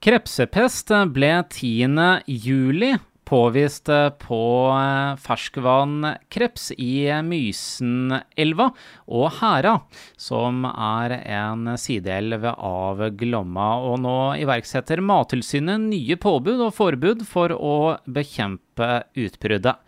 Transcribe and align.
Krepsepest 0.00 0.88
ble 1.12 1.28
10. 1.44 2.22
juli 2.24 2.94
påvist 3.28 3.90
på 4.22 4.44
eh, 4.72 5.18
ferskvannkreps 5.20 6.70
i 6.80 7.04
Mysenelva 7.20 8.70
og 9.12 9.26
Hæra, 9.42 9.74
som 10.16 10.64
er 10.70 11.12
en 11.18 11.74
sideelv 11.76 12.48
av 12.48 13.04
Glomma. 13.20 13.68
Og 13.90 14.00
nå 14.06 14.16
iverksetter 14.40 15.04
Mattilsynet 15.04 15.84
nye 15.84 16.16
påbud 16.16 16.64
og 16.70 16.72
forbud 16.78 17.26
for 17.28 17.52
å 17.52 17.76
bekjempe 18.08 19.02
utbruddet. 19.20 19.84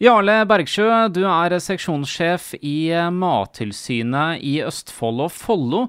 Jarle 0.00 0.46
Bergsjø, 0.48 0.86
du 1.12 1.26
er 1.28 1.52
seksjonssjef 1.60 2.54
i 2.64 2.88
Mattilsynet 3.12 4.40
i 4.40 4.54
Østfold 4.64 5.26
og 5.26 5.34
Follo. 5.36 5.80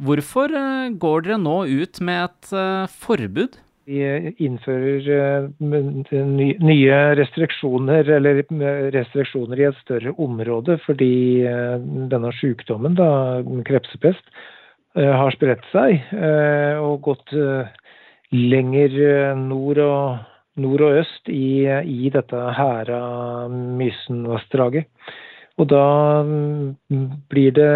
Hvorfor 0.00 0.54
eh, 0.56 0.86
går 0.96 1.26
dere 1.26 1.36
nå 1.42 1.56
ut 1.68 2.00
med 2.00 2.22
et 2.22 2.52
eh, 2.56 2.94
forbud? 3.02 3.58
Vi 3.88 4.00
innfører 4.40 5.50
nye 5.60 7.02
restriksjoner, 7.20 8.08
eller 8.16 8.40
restriksjoner 8.96 9.60
i 9.60 9.68
et 9.68 9.84
større 9.84 10.16
område, 10.16 10.78
fordi 10.86 11.44
eh, 11.44 11.76
denne 12.08 12.32
sykdommen, 12.40 12.96
da, 12.96 13.10
krepsepest, 13.68 14.32
har 14.96 15.30
spredt 15.36 15.66
seg 15.70 16.00
og 16.80 17.04
gått 17.04 17.30
lenger 18.32 18.96
nord 19.36 19.78
og 19.84 20.24
nord 20.60 20.80
og 20.86 20.92
øst 21.00 21.24
i, 21.32 21.66
i 21.66 22.10
dette 22.14 22.38
Hæra-Mysenvassdraget. 22.58 24.84
Og 25.58 25.66
da 25.70 25.86
mm, 26.22 27.06
blir 27.30 27.50
det 27.56 27.74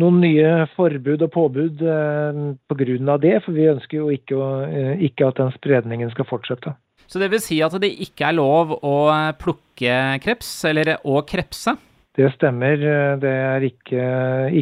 noen 0.00 0.20
nye 0.22 0.66
forbud 0.76 1.22
og 1.26 1.30
påbud 1.34 1.82
eh, 1.84 2.40
pga. 2.70 3.16
det, 3.22 3.36
for 3.44 3.54
vi 3.54 3.68
ønsker 3.70 3.98
jo 3.98 4.10
ikke, 4.10 4.36
å, 4.36 4.48
eh, 4.66 5.04
ikke, 5.08 5.28
at 5.28 5.42
den 5.42 5.52
spredningen 5.58 6.12
skal 6.14 6.28
fortsette. 6.28 6.74
Så 7.06 7.20
det 7.20 7.30
vil 7.32 7.42
si 7.44 7.60
at 7.62 7.74
det 7.82 7.92
ikke 8.06 8.30
er 8.30 8.38
lov 8.38 8.76
å 8.80 8.96
plukke 9.38 10.18
kreps, 10.24 10.52
eller 10.70 10.96
å 11.04 11.20
krepse? 11.28 11.76
Det 12.16 12.28
stemmer. 12.34 12.76
Det 13.20 13.32
er 13.32 13.66
ikke, 13.68 14.04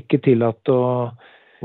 ikke 0.01 0.21
tillatt 0.23 0.71
å 0.71 0.83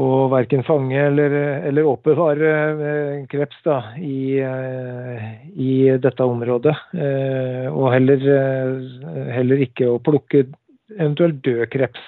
og 0.02 0.32
verken 0.34 0.64
fange 0.68 0.98
eller, 1.08 1.34
eller 1.70 1.88
oppbevare 1.88 2.52
eh, 2.52 3.20
kreps 3.32 3.62
da, 3.64 3.78
i, 3.96 4.42
eh, 4.44 5.26
i, 5.56 5.72
dette 6.04 6.28
området. 6.28 6.76
Eh, 7.00 7.68
og 7.72 7.94
heller, 7.94 8.26
heller, 9.32 9.64
ikke 9.64 9.94
å 9.94 10.02
plukke 10.04 10.46
eventuelt 10.98 11.40
død 11.48 11.70
kreps. 11.72 12.04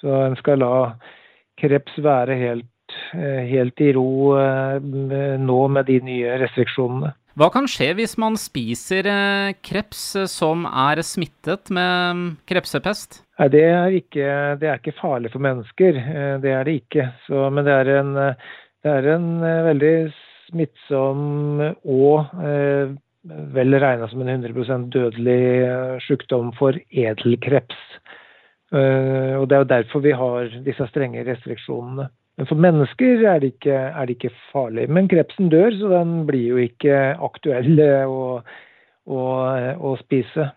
Så 0.00 0.10
en 0.26 0.36
skal 0.40 0.64
la 0.64 0.74
kreps 1.62 1.94
være 2.02 2.34
helt, 2.40 2.96
helt 3.14 3.80
i 3.80 3.92
ro 3.94 4.34
nå 4.82 5.60
med 5.70 5.86
de 5.86 6.00
nye 6.02 6.34
restriksjonene. 6.42 7.12
Hva 7.38 7.48
kan 7.52 7.68
skje 7.70 7.92
hvis 7.96 8.18
man 8.20 8.34
spiser 8.36 9.06
kreps 9.64 10.02
som 10.28 10.66
er 10.68 11.00
smittet 11.06 11.70
med 11.72 12.34
krepsepest? 12.50 13.22
Nei, 13.40 13.48
det 13.54 13.62
er, 13.66 13.94
ikke, 13.96 14.26
det 14.60 14.68
er 14.68 14.82
ikke 14.82 14.98
farlig 15.00 15.32
for 15.32 15.42
mennesker. 15.42 15.96
Eh, 15.98 16.34
det 16.42 16.52
er 16.52 16.68
det 16.68 16.74
ikke. 16.82 17.08
Så, 17.24 17.46
men 17.50 17.64
det 17.66 17.72
er, 17.74 17.94
en, 18.02 18.12
det 18.84 18.92
er 18.92 19.08
en 19.14 19.30
eh, 19.40 19.62
veldig 19.70 19.94
smittsom 20.50 21.62
og 21.88 22.44
eh, 22.44 22.92
vel 23.56 23.78
regna 23.78 24.08
som 24.10 24.22
en 24.22 24.32
100% 24.44 24.90
dødelig 24.92 25.42
eh, 25.64 25.96
sykdom 26.06 26.52
for 26.58 26.78
edelkreps. 26.90 27.78
Eh, 28.72 29.34
og 29.38 29.48
Det 29.48 29.56
er 29.56 29.62
jo 29.62 29.72
derfor 29.74 30.04
vi 30.04 30.16
har 30.16 30.52
disse 30.66 30.86
strenge 30.90 31.24
restriksjonene. 31.28 32.08
Men 32.42 32.48
for 32.50 32.58
mennesker 32.58 33.20
er 33.22 33.38
det, 33.38 33.52
ikke, 33.52 33.74
er 33.94 34.08
det 34.08 34.16
ikke 34.16 34.32
farlig. 34.50 34.88
Men 34.90 35.06
krepsen 35.06 35.46
dør, 35.52 35.70
så 35.78 35.92
den 35.92 36.24
blir 36.26 36.42
jo 36.42 36.56
ikke 36.58 36.96
aktuell 37.22 37.78
å, 38.10 38.24
å, 39.06 39.20
å 39.78 39.92
spise. 40.00 40.48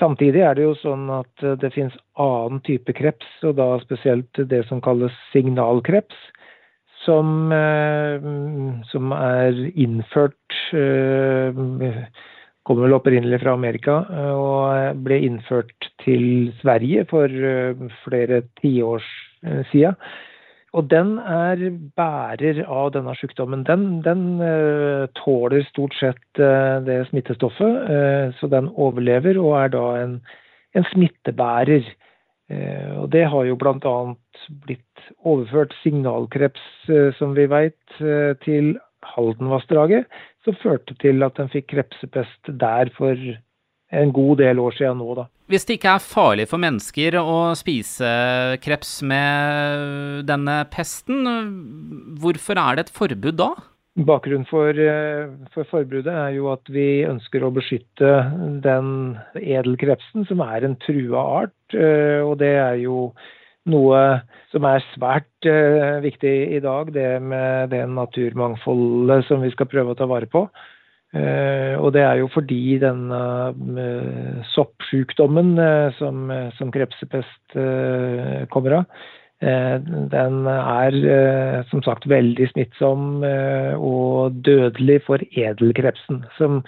Samtidig 0.00 0.40
er 0.40 0.56
det 0.56 0.64
jo 0.64 0.72
sånn 0.80 1.04
at 1.12 1.44
eh, 1.44 1.58
det 1.60 1.74
finnes 1.76 1.98
annen 2.16 2.64
type 2.64 2.96
kreps, 2.96 3.28
og 3.44 3.58
da 3.60 3.68
spesielt 3.84 4.40
det 4.48 4.62
som 4.70 4.80
kalles 4.80 5.12
signalkreps, 5.34 6.16
som, 7.04 7.52
eh, 7.52 8.24
som 8.88 9.12
er 9.20 9.60
innført 9.74 10.60
eh, 10.72 12.04
Kommer 12.64 12.86
vel 12.86 12.94
opprinnelig 12.96 13.42
fra 13.42 13.52
Amerika 13.52 13.98
og 14.40 15.02
ble 15.04 15.18
innført 15.26 15.90
til 16.00 16.46
Sverige 16.62 17.02
for 17.10 17.28
flere 18.06 18.38
tiår 18.62 19.04
siden. 19.68 19.98
Og 20.74 20.88
den 20.90 21.18
er 21.22 21.60
bærer 21.94 22.64
av 22.66 22.90
denne 22.96 23.14
sykdommen. 23.18 23.62
Den, 23.66 24.00
den 24.02 24.24
uh, 24.42 25.06
tåler 25.20 25.62
stort 25.68 25.94
sett 26.00 26.40
uh, 26.42 26.82
det 26.82 27.04
smittestoffet, 27.10 27.76
uh, 27.86 28.34
så 28.40 28.50
den 28.50 28.72
overlever 28.74 29.38
og 29.42 29.54
er 29.60 29.70
da 29.76 29.84
en, 30.02 30.16
en 30.74 30.88
smittebærer. 30.92 31.94
og 33.00 33.06
det 33.12 33.22
har 33.32 33.44
jo 33.48 33.54
bl.a. 33.56 33.92
blitt 34.66 35.04
overført 35.24 35.72
signalkreps, 35.80 36.60
som 37.16 37.32
vi 37.34 37.46
vet, 37.48 37.94
til 38.44 38.74
Haldenvassdraget, 39.14 40.04
som 40.44 40.58
førte 40.60 40.94
til 41.00 41.24
at 41.24 41.40
en 41.40 41.48
fikk 41.48 41.70
krepsepest 41.72 42.52
der 42.60 42.92
for 42.98 43.16
en 43.16 44.12
god 44.12 44.36
del 44.42 44.60
år 44.60 44.76
siden 44.76 45.00
nå, 45.00 45.14
da. 45.22 45.24
Hvis 45.50 45.66
det 45.68 45.76
ikke 45.76 45.98
er 45.98 46.00
farlig 46.00 46.46
for 46.48 46.62
mennesker 46.62 47.18
å 47.20 47.52
spise 47.58 48.08
kreps 48.64 48.96
med 49.04 50.24
denne 50.30 50.62
pesten, 50.72 51.28
hvorfor 52.16 52.60
er 52.62 52.78
det 52.78 52.86
et 52.86 52.94
forbud 52.96 53.36
da? 53.42 53.50
Bakgrunnen 53.94 54.48
for, 54.50 54.74
eh, 54.74 55.28
for, 55.54 55.68
forbudet 55.70 56.10
er 56.10 56.32
jo 56.34 56.48
at 56.50 56.66
vi 56.72 57.04
ønsker 57.06 57.44
å 57.44 57.52
beskytte 57.54 58.10
den 58.64 58.88
edelkrepsen, 59.38 60.24
som 60.26 60.40
er 60.42 60.64
en 60.66 60.74
trua 60.82 61.22
art. 61.44 61.76
Eh, 61.76 62.18
og 62.24 62.40
det 62.40 62.56
er 62.58 62.80
jo 62.82 63.12
noe 63.70 64.00
som 64.50 64.66
er 64.66 64.82
svært 64.94 65.46
eh, 65.46 66.00
viktig 66.02 66.34
i 66.56 66.62
dag, 66.64 66.90
det 66.96 67.22
med 67.22 67.70
det 67.70 67.84
naturmangfoldet 67.92 69.28
som 69.28 69.44
vi 69.44 69.52
skal 69.54 69.70
prøve 69.70 69.94
å 69.94 70.00
ta 70.00 70.10
vare 70.10 70.26
på. 70.26 70.48
Uh, 71.14 71.78
og 71.78 71.92
det 71.94 72.02
er 72.02 72.18
jo 72.18 72.28
fordi 72.34 72.74
denne 72.82 73.18
uh, 73.54 74.38
soppsykdommen 74.50 75.52
uh, 75.60 75.92
som, 75.94 76.26
som, 76.58 76.72
krepsepest 76.74 77.54
kommer 78.50 78.80
av, 78.80 79.04
den 79.44 80.46
er 80.48 80.94
som 81.68 81.82
sagt 81.84 82.06
veldig 82.08 82.46
smittsom 82.48 83.20
og 83.22 84.38
dødelig 84.46 84.96
for 85.04 85.20
edelkrepsen. 85.36 86.22
Som, 86.38 86.62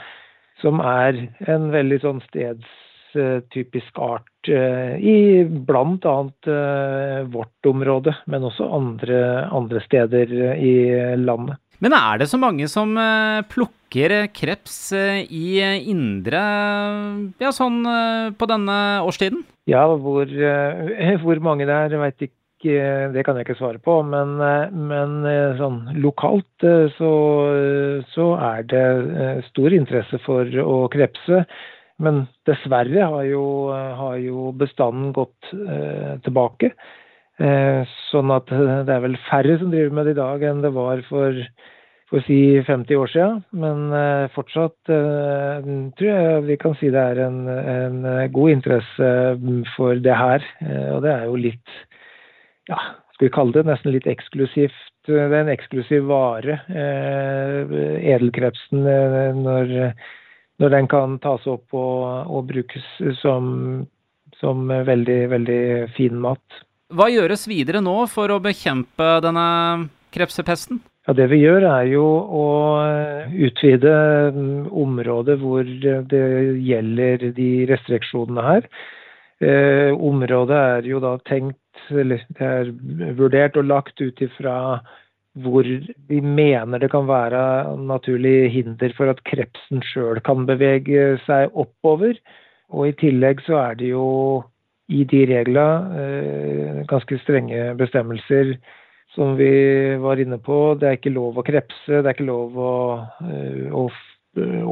som 0.60 0.82
er 0.84 1.22
en 1.48 1.70
veldig 1.72 1.98
sånn 2.02 2.20
stedstypisk 2.26 4.02
art 4.02 4.50
i 4.50 5.16
bl.a. 5.46 6.16
vårt 7.32 7.70
område, 7.72 8.16
men 8.26 8.46
også 8.50 8.68
andre, 8.76 9.22
andre 9.56 9.82
steder 9.86 10.36
i 10.60 10.76
landet. 11.22 11.62
Men 11.82 11.96
er 11.96 12.20
det 12.20 12.30
så 12.30 12.40
mange 12.40 12.68
som 12.72 12.94
uh, 12.96 13.44
plukker 13.50 14.28
kreps 14.36 14.78
uh, 14.96 15.20
i 15.22 15.60
indre 15.90 16.40
ja, 17.42 17.52
sånn 17.52 17.84
på 18.36 18.48
denne 18.50 18.78
årstiden? 19.06 19.44
Ja, 19.70 19.86
hvor, 19.88 20.26
hvor 21.22 21.44
mange 21.44 21.68
det 21.68 21.76
er, 21.76 22.00
veit 22.00 22.28
ikke. 22.28 22.34
Det 23.12 23.22
kan 23.22 23.36
jeg 23.36 23.44
ikke 23.44 23.58
svare 23.58 23.78
på. 23.82 23.98
Men, 24.08 24.38
men 24.88 25.26
sånn 25.58 25.82
lokalt 26.02 26.64
så, 26.96 27.10
så, 28.10 28.28
er 28.42 28.64
det 28.72 28.84
stor 29.52 29.76
interesse 29.76 30.18
for 30.24 30.48
å 30.64 30.78
krepse. 30.90 31.44
Men 32.02 32.24
dessverre 32.48 33.10
har 33.12 33.28
jo, 33.28 33.44
har 34.00 34.16
jo 34.24 34.48
bestanden 34.56 35.12
gått 35.14 35.52
tilbake. 36.24 36.72
Eh, 37.36 37.82
sånn 38.08 38.32
at 38.32 38.48
det 38.48 38.92
er 38.92 39.02
vel 39.04 39.16
færre 39.26 39.58
som 39.60 39.72
driver 39.72 39.92
med 39.92 40.06
det 40.08 40.14
i 40.14 40.20
dag 40.22 40.44
enn 40.48 40.62
det 40.64 40.72
var 40.72 41.02
for, 41.04 41.36
for 42.10 42.20
å 42.20 42.26
si 42.26 42.38
50 42.66 43.00
år 43.00 43.12
siden. 43.12 43.40
Men 43.58 43.92
eh, 43.96 44.26
fortsatt 44.34 44.92
eh, 44.92 45.70
tror 45.98 46.10
jeg 46.10 46.44
vi 46.46 46.58
kan 46.62 46.76
si 46.78 46.90
det 46.94 47.04
er 47.12 47.22
en, 47.26 47.40
en 47.50 48.04
god 48.34 48.54
interesse 48.54 49.08
for 49.74 50.02
det 50.02 50.16
her. 50.16 50.44
Og 50.94 51.02
det 51.06 51.14
er 51.14 51.26
jo 51.26 51.40
litt, 51.48 51.80
ja, 52.70 52.78
skal 53.16 53.28
vi 53.28 53.34
kalle 53.34 53.56
det 53.56 53.66
nesten 53.70 53.96
litt 53.96 54.08
eksklusivt. 54.10 54.84
Det 55.06 55.18
er 55.22 55.34
en 55.38 55.52
eksklusiv 55.52 56.08
vare, 56.10 56.56
edelkrepsen, 56.66 58.80
når, 59.38 59.92
når 60.58 60.72
den 60.74 60.88
kan 60.90 61.14
tas 61.22 61.44
opp 61.46 61.76
og, 61.78 62.26
og 62.26 62.48
brukes 62.48 62.88
som, 63.20 63.86
som 64.40 64.66
veldig, 64.66 65.20
veldig 65.30 65.60
fin 65.94 66.18
mat. 66.24 66.58
Hva 66.90 67.06
gjøres 67.10 67.46
videre 67.50 67.80
nå 67.82 67.94
for 68.10 68.30
å 68.34 68.42
bekjempe 68.42 69.20
denne 69.22 69.46
krepsepesten? 70.14 70.82
Ja, 71.06 71.14
Det 71.14 71.28
vi 71.30 71.36
gjør 71.38 71.62
er 71.70 71.86
jo 71.86 72.04
å 72.34 72.46
utvide 73.46 73.94
mm, 74.34 74.66
området 74.74 75.36
hvor 75.38 75.62
det 75.62 76.22
gjelder 76.66 77.28
de 77.36 77.50
restriksjonene 77.70 78.42
her. 78.42 78.64
Eh, 79.38 79.92
området 79.94 80.56
er 80.58 80.88
jo 80.90 80.98
da 81.04 81.12
tenkt, 81.28 81.60
eller 81.94 82.24
det 82.34 82.48
er 82.48 82.72
vurdert 83.20 83.58
og 83.60 83.68
lagt 83.70 84.02
ut 84.02 84.22
ifra 84.24 84.56
hvor 85.44 85.68
vi 86.08 86.18
mener 86.24 86.80
det 86.82 86.88
kan 86.90 87.06
være 87.06 87.76
naturlig 87.78 88.50
hinder 88.56 88.94
for 88.96 89.12
at 89.12 89.20
krepsen 89.28 89.84
sjøl 89.86 90.18
kan 90.26 90.42
bevege 90.48 91.20
seg 91.26 91.54
oppover. 91.54 92.18
Og 92.74 92.88
i 92.88 92.96
tillegg 92.98 93.44
så 93.46 93.60
er 93.60 93.78
det 93.78 93.92
jo 93.92 94.08
i 94.90 95.04
de 95.06 95.22
reglene 95.30 96.02
eh, 96.02 96.82
ganske 96.90 97.20
strenge 97.22 97.76
bestemmelser 97.78 98.56
som 99.16 99.36
vi 99.38 99.50
var 100.00 100.20
inne 100.20 100.38
på. 100.38 100.76
Det 100.78 100.88
er 100.88 100.98
ikke 101.00 101.14
lov 101.16 101.40
å 101.40 101.44
krepse, 101.46 102.02
det 102.02 102.04
er 102.04 102.14
ikke 102.14 102.28
lov 102.28 102.58
å, 102.60 102.74
eh, 103.26 103.72
å 103.72 103.88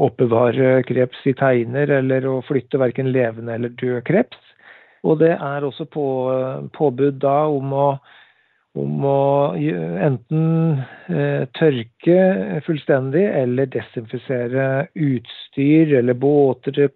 oppbevare 0.05 0.83
kreps 0.85 1.23
i 1.25 1.33
teiner 1.33 1.89
eller 1.97 2.27
å 2.29 2.35
flytte 2.45 2.77
verken 2.77 3.09
levende 3.13 3.55
eller 3.57 3.73
død 3.73 4.03
kreps. 4.05 4.37
Og 5.05 5.17
det 5.21 5.33
er 5.33 5.65
også 5.65 5.87
på, 5.89 6.05
påbud 6.77 7.17
da 7.25 7.39
om 7.49 7.73
å 7.73 7.89
om 8.75 9.05
å 9.07 9.19
enten 9.55 10.81
eh, 11.07 11.45
tørke 11.55 12.17
fullstendig 12.65 13.23
eller 13.23 13.69
desinfisere 13.71 14.89
utstyr 14.99 15.93
eller 16.01 16.17
båter, 16.19 16.89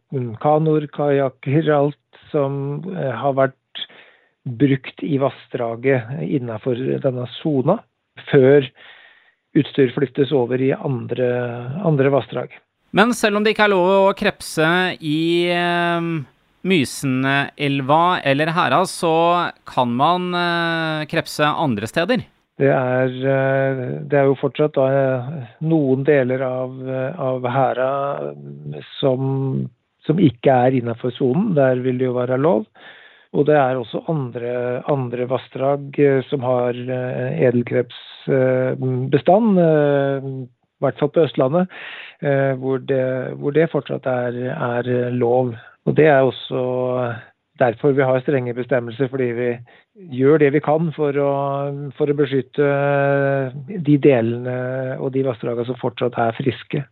kanoer, 0.44 0.90
kajakker, 0.92 1.72
alt 1.72 2.22
som 2.34 2.82
eh, 2.92 3.14
har 3.16 3.38
vært 3.40 3.56
brukt 4.58 5.04
i 5.06 5.20
vassdraget 5.22 6.24
innenfor 6.26 6.80
denne 7.04 7.28
sona, 7.40 7.80
før 8.32 8.66
utstyr 9.60 9.94
flyttes 9.96 10.34
over 10.36 10.62
i 10.62 10.74
andre, 10.74 11.30
andre 11.86 12.12
vassdrag. 12.14 12.52
Men 12.96 13.14
selv 13.14 13.38
om 13.38 13.46
det 13.46 13.54
ikke 13.54 13.68
er 13.70 13.76
lov 13.76 13.88
å 14.10 14.18
krepse 14.18 14.68
i 15.06 15.22
eh 15.54 16.36
Mysenelva 16.62 18.20
eller 18.20 18.52
Hæra, 18.52 18.86
så 18.86 19.50
kan 19.66 19.94
man 19.96 20.34
eh, 20.36 21.08
krepse 21.08 21.48
andre 21.48 21.88
steder? 21.88 22.26
Det 22.60 22.68
er, 22.68 23.08
eh, 23.08 23.84
det 24.04 24.20
er 24.20 24.28
jo 24.28 24.36
fortsatt 24.42 24.76
da, 24.76 24.88
noen 25.64 26.04
deler 26.08 26.44
av, 26.44 26.74
av 27.16 27.48
Hæra 27.48 27.92
som, 29.00 29.70
som, 30.04 30.20
ikke 30.20 30.58
er 30.68 30.80
innenfor 30.82 31.16
sonen. 31.16 31.54
Der 31.56 31.80
vil 31.86 32.02
det 32.02 32.10
jo 32.10 32.18
være 32.20 32.42
lov. 32.42 32.68
Og 33.38 33.46
det 33.46 33.54
er 33.56 33.78
også 33.78 34.00
andre, 34.10 34.82
andre 34.90 35.30
vassdrag 35.30 36.00
eh, 36.02 36.24
som 36.30 36.42
har 36.48 36.74
edelkrepsbestand, 36.74 39.60
i 39.60 39.62
hvert 40.80 41.00
fall 41.00 41.12
på 41.12 41.24
Østlandet, 41.28 41.68
hvor 42.60 42.78
det, 42.88 43.06
hvor 43.36 43.52
det 43.52 43.72
fortsatt 43.72 44.06
er, 44.08 44.32
er 44.56 45.10
lov. 45.12 45.54
Og 45.86 45.98
Det 45.98 46.06
er 46.08 46.22
også 46.24 46.60
derfor 47.60 47.92
vi 47.92 48.08
har 48.08 48.22
strenge 48.24 48.54
bestemmelser, 48.54 49.08
fordi 49.12 49.24
vi 49.24 49.50
gjør 50.16 50.40
det 50.44 50.54
vi 50.56 50.62
kan 50.64 50.92
for 50.96 51.16
å, 51.20 51.32
for 51.98 52.12
å 52.12 52.18
beskytte 52.18 52.70
de 53.68 53.98
delene 54.04 54.56
og 55.00 55.12
de 55.16 55.26
vassdragene 55.28 55.68
som 55.68 55.80
fortsatt 55.82 56.18
er 56.20 56.38
friske. 56.40 56.84